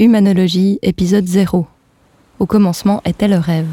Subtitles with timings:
[0.00, 1.66] Humanologie, épisode 0.
[2.38, 3.66] Au commencement était le rêve.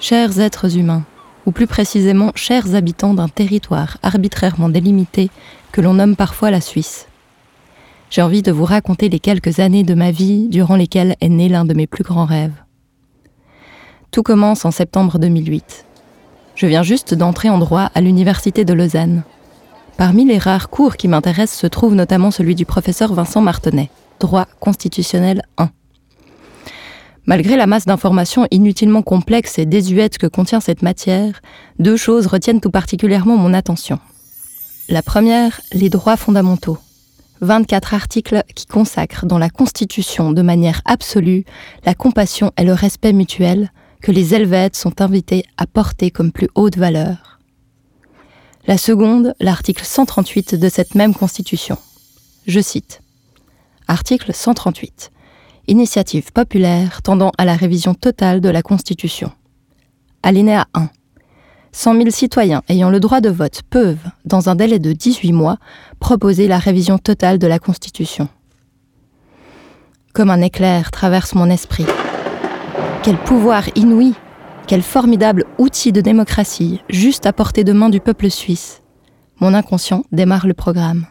[0.00, 1.02] Chers êtres humains,
[1.44, 5.28] ou plus précisément chers habitants d'un territoire arbitrairement délimité
[5.70, 7.08] que l'on nomme parfois la Suisse.
[8.08, 11.50] J'ai envie de vous raconter les quelques années de ma vie durant lesquelles est né
[11.50, 12.64] l'un de mes plus grands rêves.
[14.12, 15.84] Tout commence en septembre 2008.
[16.54, 19.24] Je viens juste d'entrer en droit à l'Université de Lausanne.
[19.98, 23.90] Parmi les rares cours qui m'intéressent se trouve notamment celui du professeur Vincent Martenay
[24.20, 25.70] droit constitutionnel 1.
[27.26, 31.40] Malgré la masse d'informations inutilement complexes et désuètes que contient cette matière,
[31.80, 33.98] deux choses retiennent tout particulièrement mon attention.
[34.88, 36.78] La première, les droits fondamentaux.
[37.40, 41.44] 24 articles qui consacrent dans la Constitution de manière absolue
[41.84, 46.48] la compassion et le respect mutuel que les Helvètes sont invités à porter comme plus
[46.54, 47.40] haute valeur.
[48.66, 51.78] La seconde, l'article 138 de cette même Constitution.
[52.46, 53.00] Je cite
[53.88, 55.12] Article 138.
[55.68, 59.30] Initiative populaire tendant à la révision totale de la Constitution.
[60.24, 60.88] Alinéa 1.
[61.70, 65.58] 100 000 citoyens ayant le droit de vote peuvent, dans un délai de 18 mois,
[66.00, 68.28] proposer la révision totale de la Constitution.
[70.12, 71.86] Comme un éclair traverse mon esprit.
[73.04, 74.14] Quel pouvoir inouï,
[74.66, 78.82] quel formidable outil de démocratie, juste à portée de main du peuple suisse.
[79.38, 81.06] Mon inconscient démarre le programme.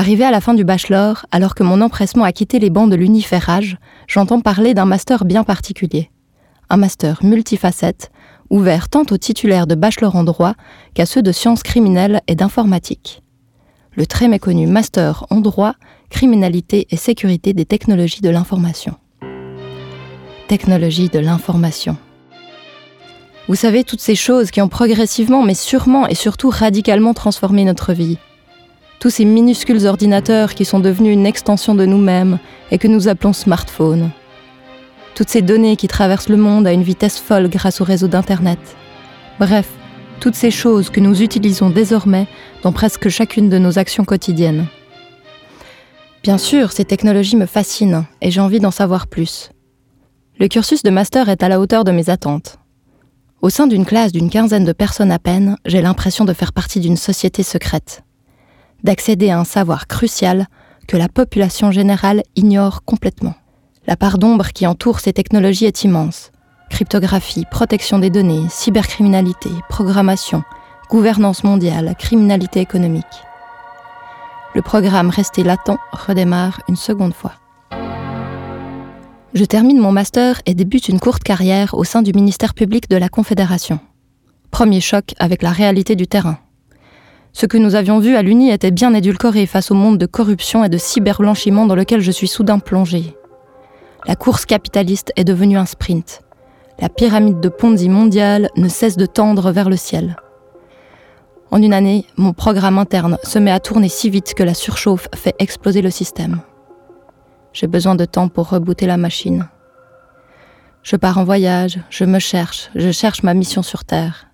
[0.00, 2.96] Arrivé à la fin du bachelor, alors que mon empressement a quitté les bancs de
[2.96, 3.76] l'uniférage,
[4.08, 6.10] j'entends parler d'un master bien particulier.
[6.70, 8.10] Un master multifacette,
[8.48, 10.54] ouvert tant aux titulaires de bachelor en droit
[10.94, 13.22] qu'à ceux de sciences criminelles et d'informatique.
[13.94, 15.74] Le très méconnu master en droit,
[16.08, 18.94] criminalité et sécurité des technologies de l'information.
[20.48, 21.98] Technologie de l'information.
[23.48, 27.92] Vous savez, toutes ces choses qui ont progressivement, mais sûrement et surtout radicalement transformé notre
[27.92, 28.16] vie
[29.00, 32.38] tous ces minuscules ordinateurs qui sont devenus une extension de nous-mêmes
[32.70, 34.10] et que nous appelons smartphones.
[35.14, 38.58] Toutes ces données qui traversent le monde à une vitesse folle grâce au réseau d'Internet.
[39.38, 39.68] Bref,
[40.20, 42.28] toutes ces choses que nous utilisons désormais
[42.62, 44.66] dans presque chacune de nos actions quotidiennes.
[46.22, 49.50] Bien sûr, ces technologies me fascinent et j'ai envie d'en savoir plus.
[50.38, 52.58] Le cursus de master est à la hauteur de mes attentes.
[53.40, 56.80] Au sein d'une classe d'une quinzaine de personnes à peine, j'ai l'impression de faire partie
[56.80, 58.02] d'une société secrète
[58.84, 60.46] d'accéder à un savoir crucial
[60.86, 63.34] que la population générale ignore complètement.
[63.86, 66.32] La part d'ombre qui entoure ces technologies est immense.
[66.68, 70.42] Cryptographie, protection des données, cybercriminalité, programmation,
[70.88, 73.04] gouvernance mondiale, criminalité économique.
[74.54, 77.32] Le programme resté latent redémarre une seconde fois.
[79.32, 82.96] Je termine mon master et débute une courte carrière au sein du ministère public de
[82.96, 83.78] la Confédération.
[84.50, 86.38] Premier choc avec la réalité du terrain.
[87.32, 90.64] Ce que nous avions vu à l'Uni était bien édulcoré face au monde de corruption
[90.64, 93.16] et de cyberblanchiment dans lequel je suis soudain plongé.
[94.06, 96.22] La course capitaliste est devenue un sprint.
[96.80, 100.16] La pyramide de Ponzi mondiale ne cesse de tendre vers le ciel.
[101.50, 105.08] En une année, mon programme interne se met à tourner si vite que la surchauffe
[105.14, 106.40] fait exploser le système.
[107.52, 109.48] J'ai besoin de temps pour rebooter la machine.
[110.82, 114.29] Je pars en voyage, je me cherche, je cherche ma mission sur Terre.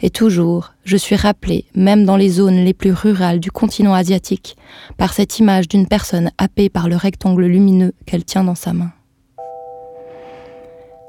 [0.00, 4.56] Et toujours, je suis rappelé, même dans les zones les plus rurales du continent asiatique,
[4.96, 8.92] par cette image d'une personne happée par le rectangle lumineux qu'elle tient dans sa main.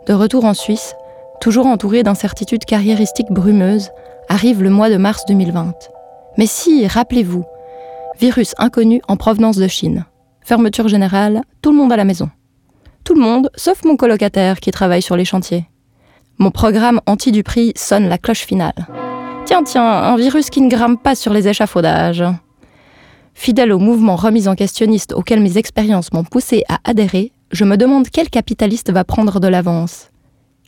[0.08, 0.96] De retour en Suisse,
[1.42, 3.90] toujours entouré d'incertitudes carriéristiques brumeuses,
[4.30, 5.74] arrive le mois de mars 2020.
[6.38, 7.44] Mais si, rappelez-vous,
[8.20, 10.06] virus inconnu en provenance de Chine.
[10.42, 12.30] Fermeture générale, tout le monde à la maison.
[13.04, 15.66] Tout le monde, sauf mon colocataire qui travaille sur les chantiers.
[16.38, 18.88] Mon programme anti-Dupri sonne la cloche finale.
[19.46, 22.26] Tiens, tiens, un virus qui ne grimpe pas sur les échafaudages.
[23.34, 27.78] Fidèle au mouvement remis en questionniste auquel mes expériences m'ont poussé à adhérer, je me
[27.78, 30.10] demande quel capitaliste va prendre de l'avance.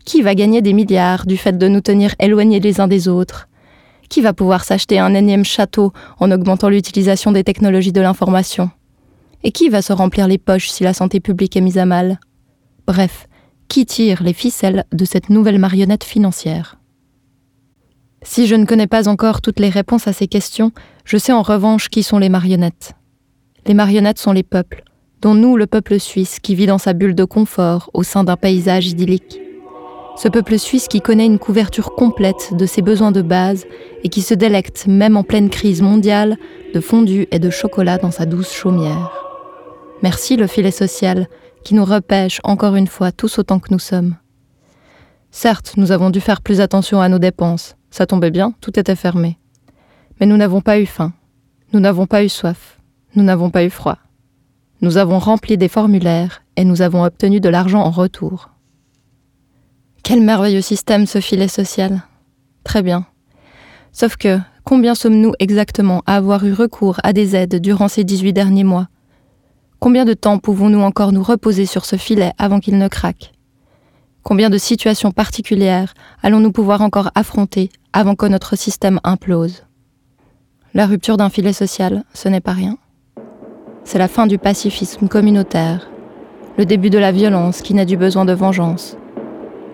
[0.05, 3.49] Qui va gagner des milliards du fait de nous tenir éloignés les uns des autres?
[4.09, 8.69] Qui va pouvoir s'acheter un énième château en augmentant l'utilisation des technologies de l'information?
[9.43, 12.19] Et qui va se remplir les poches si la santé publique est mise à mal?
[12.85, 13.27] Bref,
[13.67, 16.77] qui tire les ficelles de cette nouvelle marionnette financière?
[18.23, 20.71] Si je ne connais pas encore toutes les réponses à ces questions,
[21.05, 22.93] je sais en revanche qui sont les marionnettes.
[23.65, 24.83] Les marionnettes sont les peuples,
[25.21, 28.35] dont nous, le peuple suisse, qui vit dans sa bulle de confort au sein d'un
[28.35, 29.39] paysage idyllique.
[30.15, 33.65] Ce peuple suisse qui connaît une couverture complète de ses besoins de base
[34.03, 36.37] et qui se délecte, même en pleine crise mondiale,
[36.73, 39.11] de fondue et de chocolat dans sa douce chaumière.
[40.01, 41.27] Merci le filet social,
[41.63, 44.15] qui nous repêche encore une fois tous autant que nous sommes.
[45.31, 48.95] Certes, nous avons dû faire plus attention à nos dépenses, ça tombait bien, tout était
[48.95, 49.37] fermé.
[50.19, 51.13] Mais nous n'avons pas eu faim,
[51.73, 52.79] nous n'avons pas eu soif,
[53.15, 53.97] nous n'avons pas eu froid.
[54.81, 58.49] Nous avons rempli des formulaires et nous avons obtenu de l'argent en retour.
[60.03, 62.03] Quel merveilleux système ce filet social.
[62.63, 63.05] Très bien.
[63.91, 68.33] Sauf que, combien sommes-nous exactement à avoir eu recours à des aides durant ces 18
[68.33, 68.87] derniers mois?
[69.79, 73.33] Combien de temps pouvons-nous encore nous reposer sur ce filet avant qu'il ne craque?
[74.23, 75.93] Combien de situations particulières
[76.23, 79.65] allons-nous pouvoir encore affronter avant que notre système implose?
[80.73, 82.77] La rupture d'un filet social, ce n'est pas rien.
[83.83, 85.89] C'est la fin du pacifisme communautaire,
[86.57, 88.97] le début de la violence qui n'a du besoin de vengeance,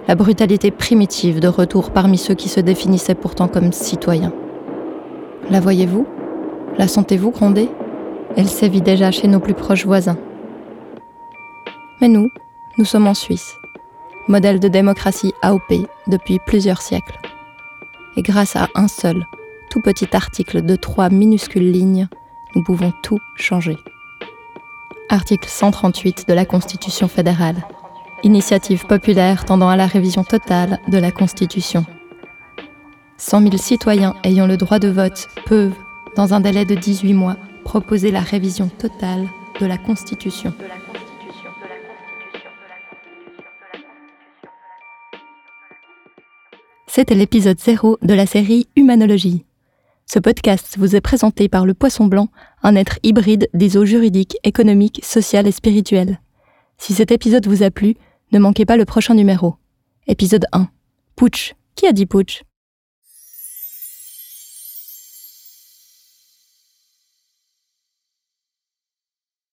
[0.10, 4.34] la brutalité primitive de retour parmi ceux qui se définissaient pourtant comme citoyens.
[5.50, 6.06] La voyez-vous?
[6.78, 7.70] La sentez-vous gronder?
[8.36, 10.18] Elle sévit déjà chez nos plus proches voisins.
[12.02, 12.30] Mais nous,
[12.78, 13.58] nous sommes en Suisse,
[14.28, 17.20] modèle de démocratie AOP depuis plusieurs siècles.
[18.18, 19.26] Et grâce à un seul,
[19.70, 22.08] tout petit article de trois minuscules lignes,
[22.56, 23.78] nous pouvons tout changer.
[25.10, 27.64] Article 138 de la Constitution fédérale
[28.24, 31.86] initiative populaire tendant à la révision totale de la Constitution.
[33.18, 35.76] 100 000 citoyens ayant le droit de vote peuvent,
[36.16, 39.28] dans un délai de 18 mois, proposer la révision totale
[39.60, 40.54] de la Constitution.
[46.88, 49.46] C'était l'épisode 0 de la série Humanologie.
[50.06, 52.28] Ce podcast vous est présenté par le Poisson Blanc,
[52.62, 56.20] un être hybride des eaux juridiques, économiques, sociales et spirituelles.
[56.78, 57.96] Si cet épisode vous a plu,
[58.32, 59.56] ne manquez pas le prochain numéro.
[60.06, 60.68] Épisode 1.
[61.16, 61.56] Putsch.
[61.76, 62.44] Qui a dit putsch?